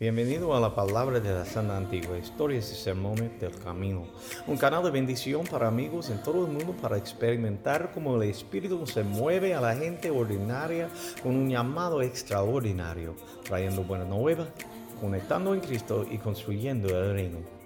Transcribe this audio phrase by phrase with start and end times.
[0.00, 4.06] Bienvenido a la palabra de la Santa Antigua, historias y sermones del camino.
[4.46, 8.86] Un canal de bendición para amigos en todo el mundo para experimentar cómo el Espíritu
[8.86, 10.88] se mueve a la gente ordinaria
[11.22, 14.46] con un llamado extraordinario, trayendo buena nueva,
[15.02, 17.59] conectando en Cristo y construyendo el reino.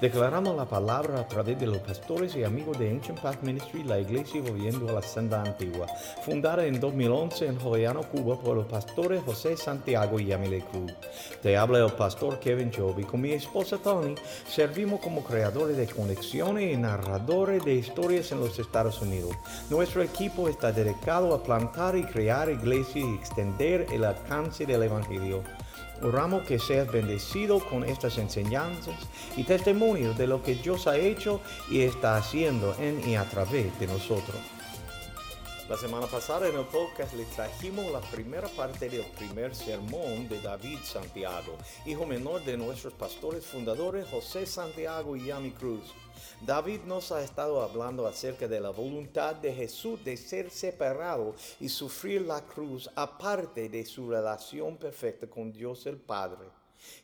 [0.00, 3.98] Declaramos la palabra a través de los pastores y amigos de Ancient Path Ministry, la
[3.98, 5.86] iglesia volviendo a la senda antigua,
[6.22, 10.92] fundada en 2011 en Joveano, Cuba, por los pastores José Santiago y Yamile Cruz.
[11.42, 14.14] Te habla el pastor Kevin Job con mi esposa Tony
[14.46, 19.34] servimos como creadores de conexiones y narradores de historias en los Estados Unidos.
[19.70, 25.42] Nuestro equipo está dedicado a plantar y crear iglesias y extender el alcance del Evangelio.
[26.02, 28.96] Oramos que seas bendecido con estas enseñanzas
[29.36, 33.78] y testimonios de lo que Dios ha hecho y está haciendo en y a través
[33.78, 34.36] de nosotros.
[35.68, 40.40] La semana pasada en el podcast le trajimos la primera parte del primer sermón de
[40.40, 45.92] David Santiago, hijo menor de nuestros pastores fundadores José Santiago y Yami Cruz.
[46.46, 51.68] David nos ha estado hablando acerca de la voluntad de Jesús de ser separado y
[51.68, 56.48] sufrir la cruz aparte de su relación perfecta con Dios el Padre.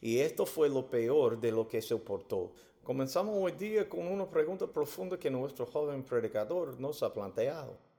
[0.00, 2.52] Y esto fue lo peor de lo que soportó.
[2.84, 7.91] Comenzamos hoy día con una pregunta profunda que nuestro joven predicador nos ha planteado.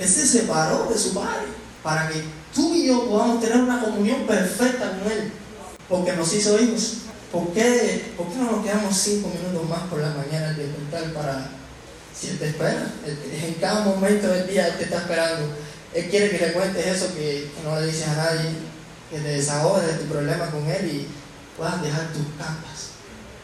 [0.00, 1.48] Él se separó de su padre
[1.82, 2.22] para que
[2.54, 5.30] tú y yo podamos tener una comunión perfecta con Él,
[5.88, 6.94] porque nos hizo hijos.
[7.30, 11.12] ¿Por qué, ¿Por qué no nos quedamos cinco minutos más por la mañana de contar
[11.12, 11.50] para
[12.18, 12.90] si Él te espera?
[13.06, 15.54] En cada momento del día Él te está esperando.
[15.92, 18.50] Él quiere que le cuentes eso que, no le dices a nadie,
[19.10, 21.08] que te desahogues de tu problema con Él y
[21.58, 22.92] puedas dejar tus capas.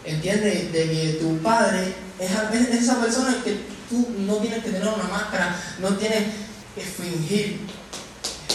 [0.06, 5.04] Entiende de que tu padre es esa persona que Tú no tienes que tener una
[5.04, 6.24] máscara, no tienes
[6.76, 7.66] que fingir.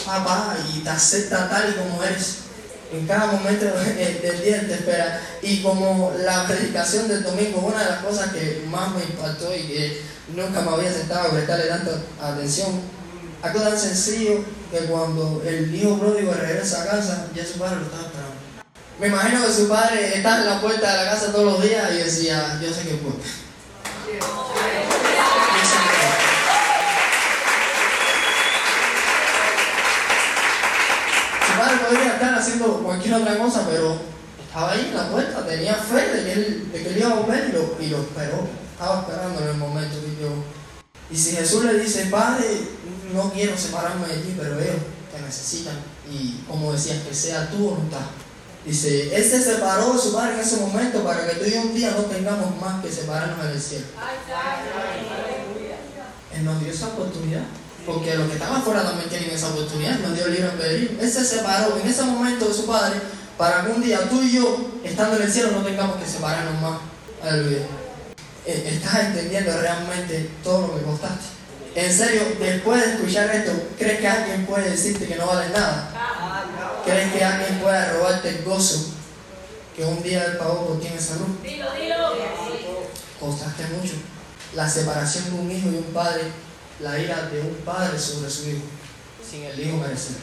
[0.06, 2.38] Papá, y te acepta tal y como eres.
[2.94, 5.22] En cada momento del día te espera.
[5.42, 9.64] Y como la predicación del domingo, una de las cosas que más me impactó y
[9.64, 10.02] que
[10.36, 12.82] nunca me había sentado a prestarle tanta atención,
[13.42, 17.86] algo tan sencillo que cuando el hijo pródigo regresa a casa, ya su padre lo
[17.86, 18.36] estaba esperando.
[19.00, 21.92] Me imagino que su padre está en la puerta de la casa todos los días
[21.92, 24.91] y decía, yo sé que puede.
[31.92, 33.98] Podría estar haciendo cualquier otra cosa, pero
[34.46, 37.16] estaba ahí en la puerta, tenía fe de que él, de que él iba a
[37.16, 38.48] volver y lo, y lo esperó.
[38.74, 40.30] Estaba esperando en el momento que yo.
[41.10, 42.62] Y si Jesús le dice, Padre,
[43.14, 44.78] no quiero separarme de ti, pero ellos
[45.14, 45.76] te necesitan.
[46.10, 48.08] Y como decías, que sea tu voluntad.
[48.66, 51.62] Dice, Él se separó de su Padre en ese momento para que tú y yo
[51.62, 53.86] un día no tengamos más que separarnos del cielo.
[56.34, 57.44] Él nos dio esa oportunidad.
[57.86, 60.90] Porque los que estaban fuera también tienen esa oportunidad, nos dio el libre albedrío.
[61.00, 63.00] Él se separó en ese momento de su padre
[63.38, 66.62] para que un día tú y yo, estando en el cielo, no tengamos que separarnos
[66.62, 66.80] más.
[67.24, 67.66] Aleluya.
[68.46, 71.26] Eh, ¿Estás entendiendo realmente todo lo que costaste?
[71.74, 76.82] En serio, después de escuchar esto, ¿crees que alguien puede decirte que no vale nada?
[76.86, 78.94] ¿Crees que alguien puede robarte el gozo
[79.76, 81.42] que un día él pagó por ti en esa luz?
[81.42, 81.96] Dilo, dilo.
[83.20, 83.94] Costaste mucho.
[84.54, 86.24] La separación de un hijo y un padre
[86.82, 88.64] la ira de un padre sobre su hijo,
[89.30, 90.16] sin el hijo merecer.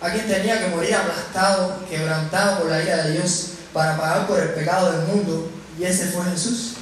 [0.00, 4.50] Alguien tenía que morir aplastado, quebrantado por la ira de Dios para pagar por el
[4.50, 6.74] pecado del mundo, y ese fue Jesús.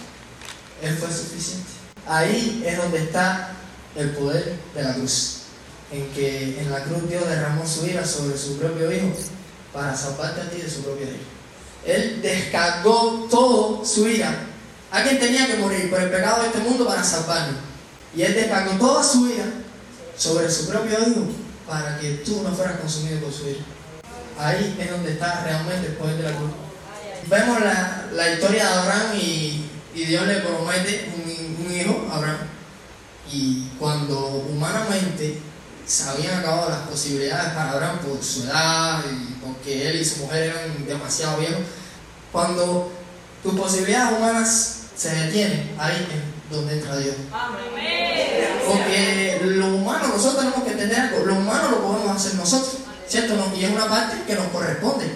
[0.82, 1.70] Él fue suficiente.
[2.06, 3.52] Ahí es donde está
[3.94, 5.42] el poder de la cruz.
[5.92, 9.12] En que en la cruz Dios derramó su ira sobre su propio hijo
[9.72, 11.22] para salvarte a ti de su propio hijo.
[11.86, 14.34] Él descargó todo su ira.
[14.90, 17.71] Alguien tenía que morir por el pecado de este mundo para salvarnos.
[18.14, 19.46] Y Él descargó toda su ira
[20.16, 21.26] sobre su propio hijo
[21.66, 23.64] para que tú no fueras consumido por su ira.
[24.38, 26.50] Ahí es donde está realmente el poder de la cruz.
[27.28, 32.38] Vemos la, la historia de Abraham y, Dios le promete un, un, hijo, Abraham.
[33.30, 34.18] Y cuando
[34.50, 35.38] humanamente
[35.86, 40.22] se habían acabado las posibilidades para Abraham por su edad y porque él y su
[40.22, 41.60] mujer eran demasiado viejos,
[42.30, 42.90] cuando
[43.42, 46.06] tus posibilidades humanas se detienen, ahí
[46.52, 47.14] donde entra Dios.
[48.66, 52.78] Porque lo humano, nosotros tenemos que entender algo, lo humano lo podemos hacer nosotros,
[53.08, 53.34] ¿cierto?
[53.56, 55.06] Y es una parte que nos corresponde.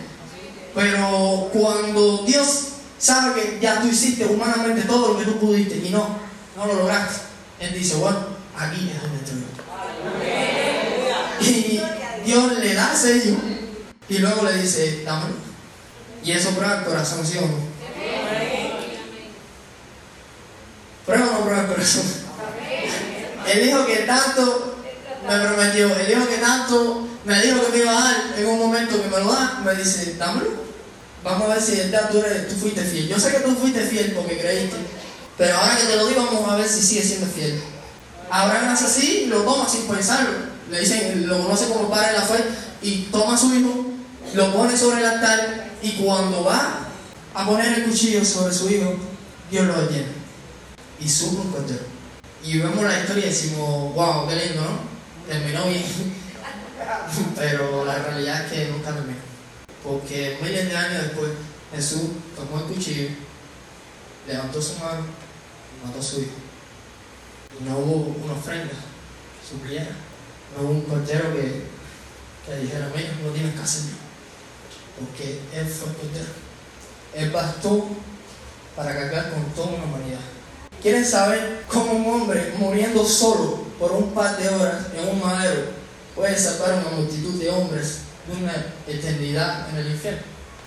[0.75, 2.69] Pero cuando Dios
[2.99, 6.19] sabe que ya tú hiciste humanamente todo lo que tú pudiste y no,
[6.56, 7.23] no lo lograste,
[7.61, 8.19] Él dice, bueno,
[8.56, 9.44] aquí es donde estoy
[11.41, 11.81] Y
[12.25, 13.37] Dios le da sello
[14.09, 15.35] y luego le dice, dámelo.
[16.23, 17.77] Y eso prueba el corazón, ¿sí o no?
[21.06, 21.65] Prueba o no prueba el
[23.46, 24.76] El hijo que tanto
[25.28, 28.58] me prometió, el hijo que tanto me dijo que me iba a dar, en un
[28.58, 30.67] momento que me lo da, me dice, dámelo.
[31.23, 32.23] Vamos a ver si verdad tú,
[32.56, 33.08] fuiste fiel.
[33.08, 34.76] Yo sé que tú fuiste fiel porque creíste.
[35.37, 37.61] Pero ahora que te lo digo, vamos a ver si sigue siendo fiel.
[38.31, 40.31] Abraham hace así, lo toma sin pensarlo.
[40.70, 42.44] Le dicen, lo conoce como padre de la fe,
[42.82, 43.87] y toma a su hijo,
[44.34, 46.88] lo pone sobre el altar, y cuando va
[47.34, 48.94] a poner el cuchillo sobre su hijo,
[49.50, 50.25] Dios lo detiene.
[51.01, 51.85] Y sube un cordero.
[52.43, 54.79] Y vemos la historia y decimos, wow, qué lindo, ¿no?
[55.29, 55.85] Terminó bien.
[57.37, 59.19] Pero la realidad es que nunca terminó.
[59.83, 61.31] Porque miles de años después,
[61.75, 63.09] Jesús tomó el cuchillo,
[64.27, 66.37] levantó su mano y mató a su hijo.
[67.61, 68.73] Y no hubo una ofrenda
[69.49, 69.87] supliera.
[70.57, 71.63] No hubo un cordero que,
[72.45, 73.97] que dijera, mira, no tienes que hacerlo.
[74.99, 76.33] Porque Él fue el cordero.
[77.15, 77.89] Él bastó
[78.75, 80.21] para cargar con toda una humanidad.
[80.87, 85.62] ¿Quieren saber cómo un hombre muriendo solo por un par de horas en un madero
[86.15, 88.53] puede salvar a una multitud de hombres de una
[88.87, 90.23] eternidad en el infierno?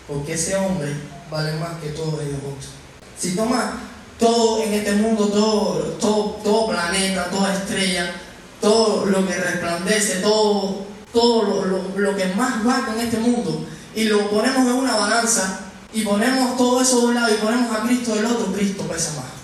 [0.10, 0.94] Porque ese hombre
[1.32, 2.72] vale más que todos ellos juntos.
[3.18, 3.80] Si toma
[4.20, 8.14] todo en este mundo, todo, todo, todo planeta, toda estrella,
[8.60, 10.84] todo lo que resplandece, todo,
[11.14, 14.98] todo lo, lo, lo que más va en este mundo, y lo ponemos en una
[14.98, 15.62] balanza,
[15.94, 19.14] y ponemos todo eso de un lado y ponemos a Cristo del otro, Cristo pesa
[19.14, 19.39] más.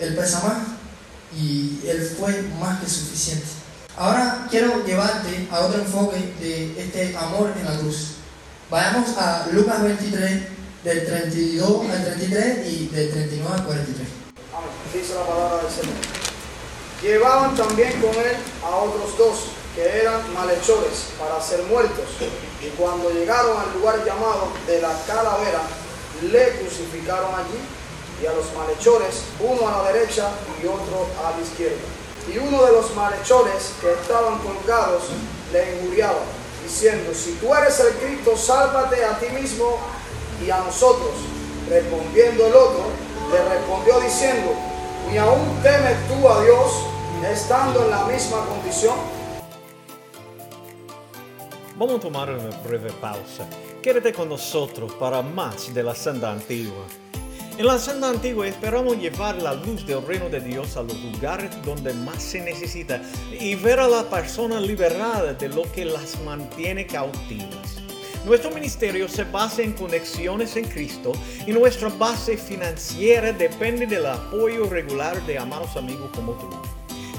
[0.00, 0.56] Él pesa más
[1.36, 3.46] y Él fue más que suficiente.
[3.96, 8.14] Ahora quiero llevarte a otro enfoque de este amor en la cruz.
[8.70, 10.42] Vayamos a Lucas 23,
[10.82, 14.08] del 32 al 33 y del 39 al 43.
[14.52, 14.70] Amén.
[14.92, 15.94] Dice la palabra del Señor.
[17.02, 19.38] Llevaban también con él a otros dos
[19.74, 22.06] que eran malhechores para ser muertos.
[22.62, 25.62] Y cuando llegaron al lugar llamado de la calavera,
[26.22, 27.58] le crucificaron allí
[28.22, 30.30] y a los malhechores, uno a la derecha
[30.62, 31.82] y otro a la izquierda.
[32.32, 35.04] Y uno de los malhechores que estaban colgados
[35.52, 36.20] le injuriaba,
[36.62, 39.78] diciendo, si tú eres el Cristo, sálvate a ti mismo
[40.44, 41.12] y a nosotros.
[41.68, 42.84] Respondiendo el otro,
[43.30, 44.52] le respondió diciendo,
[45.10, 46.72] ni aún temes tú a Dios,
[47.30, 48.96] estando en la misma condición.
[51.76, 53.46] Vamos a tomar una breve pausa.
[53.82, 56.84] Quédate con nosotros para más de la senda antigua.
[57.56, 61.52] En la senda antigua esperamos llevar la luz del reino de Dios a los lugares
[61.64, 66.84] donde más se necesita y ver a la persona liberada de lo que las mantiene
[66.84, 67.80] cautivas.
[68.24, 71.12] Nuestro ministerio se basa en conexiones en Cristo
[71.46, 76.50] y nuestra base financiera depende del apoyo regular de amados amigos como tú.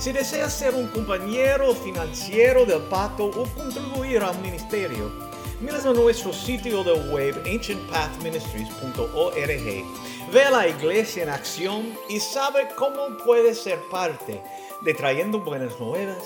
[0.01, 5.13] Si deseas ser un compañero financiero del pacto o contribuir al ministerio,
[5.61, 9.85] mira a nuestro sitio de web ancientpathministries.org.
[10.33, 14.41] Ve a la iglesia en acción y sabe cómo puedes ser parte
[14.81, 16.17] de trayendo buenas nuevas,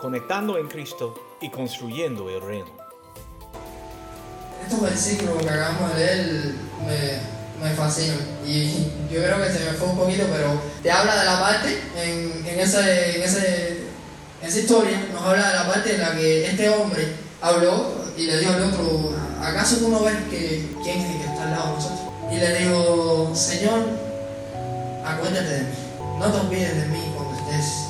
[0.00, 2.66] conectando en Cristo y construyendo el reino.
[4.62, 6.54] Estos versículos que acabamos de leer
[6.86, 11.16] me, me fascinan y yo creo que se me fue un poquito, pero te habla
[11.16, 16.68] de la parte en esa historia, nos habla de la parte en la que este
[16.68, 17.06] hombre
[17.40, 21.26] habló y le dijo al otro, ¿acaso tú no ves que quién es el que
[21.26, 22.05] está al lado de nosotros?
[22.30, 23.86] Y le dijo, Señor,
[25.04, 25.66] acuérdate de mí,
[26.18, 27.86] no te olvides de mí cuando estés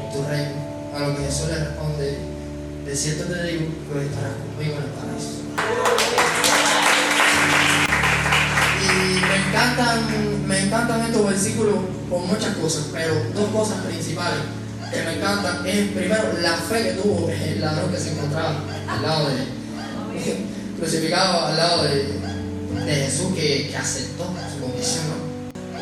[0.00, 0.64] en tu reino.
[0.94, 2.18] A lo que Jesús le responde,
[2.84, 5.44] de cierto te digo que estarás conmigo en el paraíso.
[8.82, 11.74] Y me encantan, me encantan estos versículos
[12.10, 14.40] por muchas cosas, pero dos cosas principales
[14.92, 19.02] que me encantan es primero la fe que tuvo el ladrón que se encontraba al
[19.02, 19.64] lado de
[20.78, 22.23] crucificado al lado de,
[22.84, 25.04] de Jesús que, que aceptó su condición.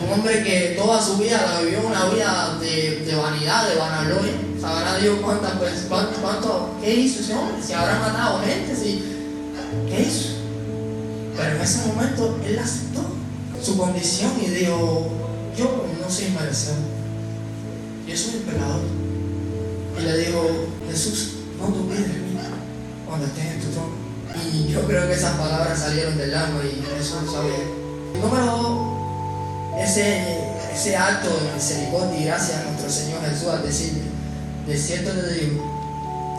[0.04, 4.32] Un hombre que toda su vida la vivió una vida de, de vanidad, de vanagloria.
[4.60, 9.02] Sabrá Dios cuántas veces, cuánto, qué hizo ese hombre, si habrá matado gente, si,
[9.88, 10.36] ¿qué hizo?
[11.36, 13.02] Pero en ese momento él aceptó
[13.62, 15.08] su condición y dijo,
[15.56, 16.78] yo no soy merecedor,
[18.06, 19.02] yo soy el.
[19.98, 22.38] Y le dijo, Jesús, no te olvides de mí
[23.06, 24.01] cuando estés en tu trono.
[24.34, 27.58] Y yo creo que esas palabras salieron del alma y Jesús lo sabía.
[28.20, 30.38] Número dos, ese,
[30.74, 34.02] ese acto de misericordia y gracia a nuestro Señor Jesús al decirle,
[34.66, 35.62] de cierto te digo,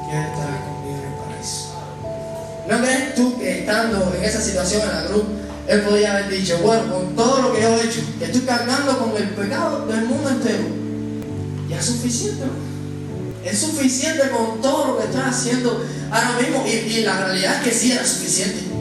[0.10, 1.74] que Él estará conmigo en el paraíso.
[2.70, 5.24] ¿No crees tú que estando en esa situación en la cruz,
[5.68, 8.98] Él podía haber dicho, bueno, con todo lo que yo he hecho, que estoy cargando
[8.98, 10.64] con el pecado del mundo entero,
[11.70, 12.44] ya es suficiente.
[13.44, 17.64] Es suficiente con todo lo que estás haciendo ahora mismo y, y la realidad es
[17.64, 18.74] que sí era suficiente.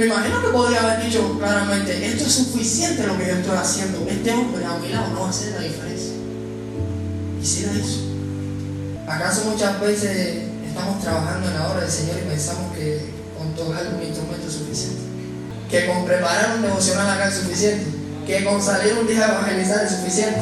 [0.00, 4.06] Me imagino que podría haber dicho claramente, esto es suficiente lo que yo estoy haciendo.
[4.08, 6.14] Este hombre a mi lado no va a hacer la diferencia.
[7.38, 8.00] Y si la hizo.
[9.06, 13.92] ¿Acaso muchas veces estamos trabajando en la obra del Señor y pensamos que con tocar
[13.94, 15.02] un instrumento es suficiente?
[15.70, 17.84] Que con preparar un devocional acá es suficiente?
[18.26, 20.40] ¿Que con salir un día a evangelizar es suficiente?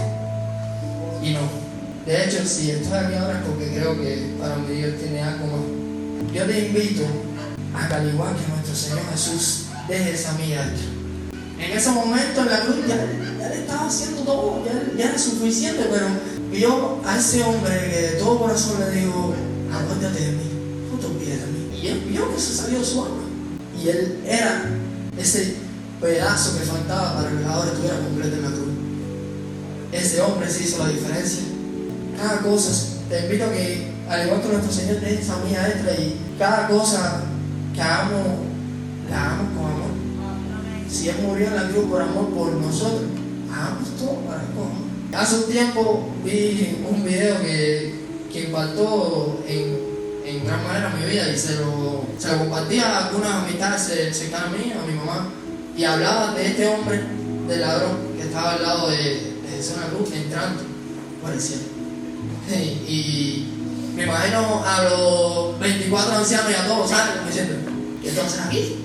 [1.21, 1.68] Y no.
[2.09, 6.33] De hecho, si estoy aquí ahora porque creo que para mí Dios tiene algo más.
[6.35, 7.03] Yo te invito
[7.75, 10.73] a que al igual que nuestro Señor Jesús, deje esa milla
[11.59, 12.97] En ese momento en la cruz ya,
[13.39, 16.07] ya le estaba haciendo todo, ya, era suficiente, pero
[16.51, 19.35] vio a ese hombre que de todo corazón le dijo,
[19.71, 20.51] acuérdate de mí,
[20.91, 21.79] no te olvides de mí.
[21.79, 23.25] Y él vio que eso salió su alma.
[23.79, 24.65] Y él era
[25.19, 25.57] ese
[26.01, 28.69] pedazo que faltaba para que la obra estuviera completa en la cruz.
[29.93, 31.58] Ese hombre se hizo la diferencia.
[32.19, 35.93] Cada cosa, te invito a que, al igual que nuestro Señor, deje esa mía extra
[35.93, 37.21] y cada cosa
[37.73, 38.27] que hagamos,
[39.09, 39.91] la hagamos con amor.
[40.91, 43.03] Si Él murió en la cruz por amor por nosotros,
[43.53, 44.89] hagamos todo para Él con amor.
[45.15, 47.95] Hace un tiempo vi un video que,
[48.33, 49.79] que impactó en,
[50.27, 54.49] en gran manera mi vida y se lo, se lo compartía a algunas amistades cercanas
[54.49, 55.31] a mí, a mi mamá,
[55.77, 57.01] y hablaba de este hombre,
[57.47, 60.63] del ladrón, que estaba al lado de, de Jesús en la cruz, entrando
[61.23, 61.78] por el cielo.
[62.89, 63.47] Y
[63.95, 67.55] me imagino a los 24 ancianos y a todos los años diciendo,
[68.03, 68.77] ¿qué tú haces aquí?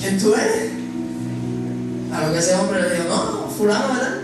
[0.00, 0.70] ¿Quién tú eres?
[2.12, 4.18] A lo que ese hombre le dijo, no, fulano, ¿verdad?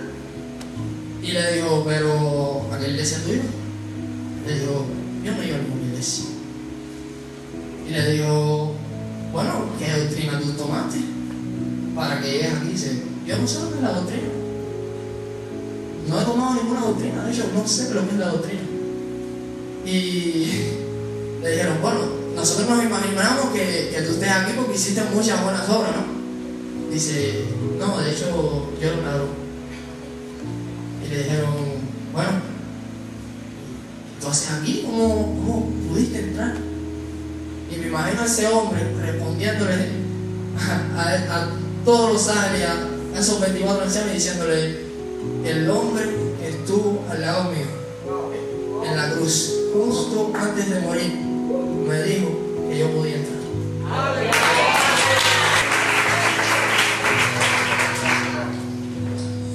[1.22, 3.42] Y le dijo, pero ¿a qué iglesia tuya?
[4.46, 4.86] Le dijo,
[5.24, 6.24] yo no iba a ninguna iglesia.
[7.88, 8.74] Y le dijo,
[9.32, 10.98] bueno, ¿qué doctrina tú tomaste?
[11.94, 12.68] Para que llegues aquí.
[12.68, 14.28] Dice, yo no sé que es la doctrina.
[16.08, 18.62] No he tomado ninguna doctrina, de hecho, no sé lo que es la doctrina.
[19.84, 20.52] Y
[21.42, 22.00] le dijeron, bueno,
[22.34, 26.88] nosotros nos imaginamos que, que tú estés aquí porque hiciste muchas buenas obras, ¿no?
[26.92, 27.44] Dice,
[27.78, 29.48] no, de hecho, yo no me ladrón
[31.04, 31.54] y le dijeron,
[32.12, 32.30] bueno,
[34.14, 36.54] entonces aquí, ¿cómo, cómo pudiste entrar?
[37.70, 39.74] Y me imagino a ese hombre respondiéndole
[40.96, 41.48] a, a,
[41.84, 44.87] todos los ángeles, a, esos 24 ancianos, diciéndole,
[45.44, 46.04] el hombre
[46.40, 47.66] que estuvo al lado mío,
[48.84, 51.12] en la cruz, justo antes de morir,
[51.88, 52.28] me dijo
[52.68, 53.38] que yo podía entrar.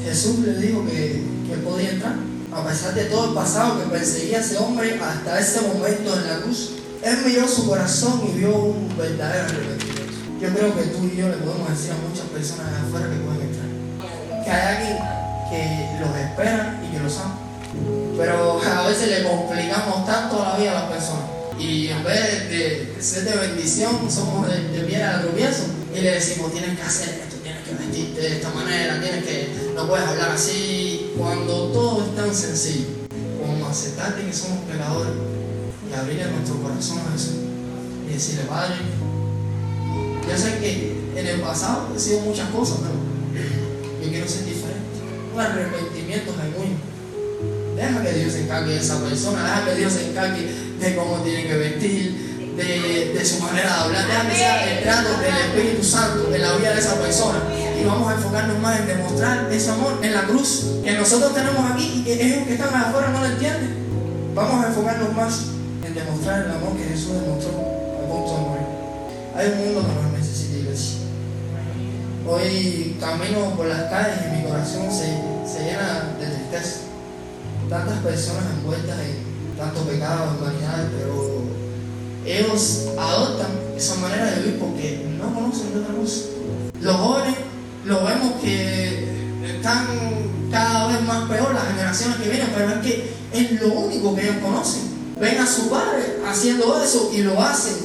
[0.04, 2.16] Jesús le dijo que, que podía entrar.
[2.52, 6.28] A pesar de todo el pasado que perseguía a ese hombre hasta ese momento en
[6.28, 10.14] la cruz, él miró su corazón y vio un verdadero arrepentimiento.
[10.40, 13.16] Yo creo que tú y yo le podemos decir a muchas personas de afuera que
[13.18, 14.44] pueden entrar.
[14.44, 14.98] Que hay alguien
[15.54, 17.38] que los espera y que los ama.
[18.18, 21.26] Pero a veces le complicamos tanto la vida a las personas.
[21.60, 25.64] Y en vez de ser de bendición, somos de, de piedra de tropiezo.
[25.96, 29.54] Y le decimos, tienes que hacer esto, tienes que vestirte de esta manera, tienes que,
[29.76, 31.14] no puedes hablar así.
[31.18, 32.88] Cuando todo es tan sencillo,
[33.40, 35.14] como aceptar que somos pecadores
[35.90, 37.36] y abrir nuestro corazón a Jesús
[38.10, 38.76] y decirle, Padre,
[40.28, 43.44] yo sé que en el pasado he sido muchas cosas, pero
[44.04, 44.93] yo quiero ser diferente.
[45.34, 46.78] Un arrepentimiento genuino.
[47.76, 50.48] Deja que Dios se encargue de esa persona, deja que Dios se encargue
[50.80, 54.84] de cómo tiene que vestir, de, de su manera de hablar, deja que sea el
[54.84, 57.40] trato del Espíritu Santo en la vida de esa persona.
[57.82, 61.72] Y vamos a enfocarnos más en demostrar ese amor en la cruz que nosotros tenemos
[61.72, 63.74] aquí y que ellos que están afuera no lo entienden.
[64.36, 65.46] Vamos a enfocarnos más
[65.84, 68.68] en demostrar el amor que Jesús demostró a punto de morir.
[69.36, 70.33] Hay un mundo que nos.
[72.26, 75.08] Hoy camino por las calles y mi corazón se,
[75.46, 76.80] se llena de tristeza.
[77.70, 81.44] Tantas personas envueltas en tanto pecado, en vanidades, pero
[82.26, 86.22] ellos adoptan esa manera de vivir porque no conocen de otra cosa.
[86.80, 87.36] Los jóvenes
[87.86, 89.88] lo vemos que están
[90.50, 94.22] cada vez más peor las generaciones que vienen, pero es que es lo único que
[94.22, 94.84] ellos conocen.
[95.20, 97.76] Ven a su padre haciendo eso y lo hacen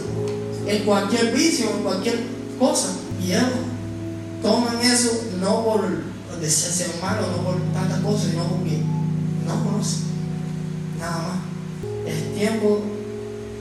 [0.64, 2.21] en cualquier vicio, en cualquier
[2.59, 2.88] cosa.
[3.21, 3.49] Y ellos
[4.42, 5.85] toman eso no por
[6.40, 8.83] desear ser malo, no por tantas cosas, sino porque
[9.47, 10.00] no conocen
[10.99, 11.38] nada más.
[12.07, 12.80] Es tiempo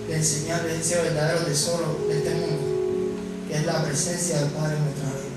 [0.07, 2.63] de enseñarles ese verdadero tesoro de este mundo,
[3.47, 5.27] que es la presencia del Padre en nuestra vida.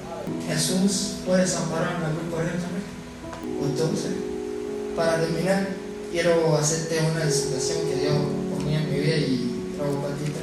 [0.49, 2.91] Jesús puede desamparar la cruz también.
[3.63, 4.13] Entonces,
[4.97, 5.69] para terminar,
[6.13, 8.15] quiero hacerte una exhortación que Dios
[8.55, 10.41] ponía en mi vida y quiero compartirte.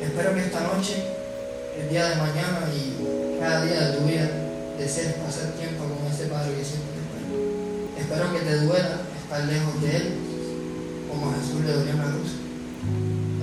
[0.00, 1.04] Espero que esta noche,
[1.78, 4.24] el día de mañana y cada día de tu vida,
[4.78, 7.28] desees pasar tiempo con ese Padre que siempre te espera.
[8.00, 10.16] Espero que te duela estar lejos de Él,
[11.12, 12.40] como Jesús le dolió en la cruz.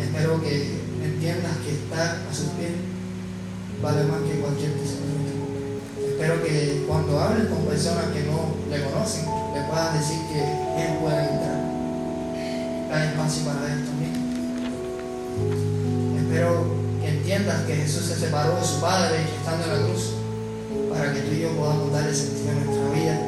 [0.02, 2.82] Espero que entiendas que estar a sus pies
[3.80, 5.22] vale más que cualquier tesoro.
[6.02, 10.42] Espero que cuando hables con personas que no le conocen, le puedas decir que
[10.82, 11.62] Él puede entrar.
[12.90, 14.18] hay espacio para ellos también.
[16.26, 16.81] Espero
[17.32, 20.16] entiendas que Jesús se separó de su Padre estando en la cruz
[20.90, 23.22] para que tú y yo podamos dar el sentido a nuestra vida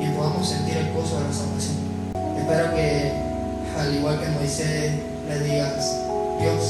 [0.00, 1.74] y podamos sentir el gozo de la salvación.
[2.38, 3.10] Espero que,
[3.76, 4.92] al igual que Moisés,
[5.26, 5.74] le digas,
[6.38, 6.62] Dios,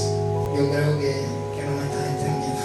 [0.57, 1.13] yo creo que,
[1.53, 2.65] que no me estás entendiendo,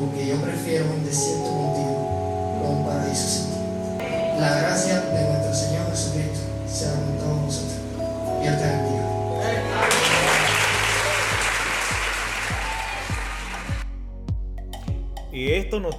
[0.00, 2.08] porque yo prefiero un desierto contigo
[2.62, 4.40] con un paraíso sin ti.
[4.40, 5.07] La gracia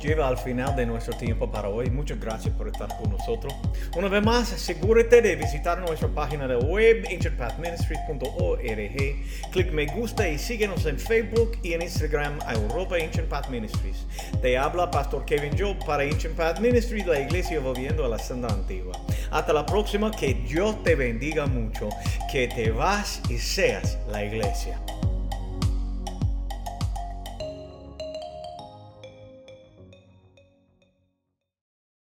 [0.02, 1.90] lleva al final de nuestro tiempo para hoy.
[1.90, 3.54] Muchas gracias por estar con nosotros.
[3.96, 9.52] Una vez más, asegúrate de visitar nuestra página de web, ancientpathministries.org.
[9.52, 14.06] Clic me gusta y síguenos en Facebook y en Instagram a Europa Ancient Path Ministries.
[14.42, 18.50] Te habla Pastor Kevin Job para Ancient Path Ministries, la iglesia volviendo a la senda
[18.50, 18.94] antigua.
[19.32, 21.90] Hasta la próxima, que Dios te bendiga mucho,
[22.32, 24.80] que te vas y seas la iglesia.